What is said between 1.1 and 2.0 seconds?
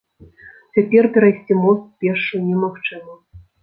перайсці мост